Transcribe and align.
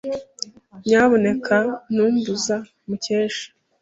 Nyamuneka 0.85 1.57
ntumbuza, 1.93 2.55
Mukesha. 2.87 3.47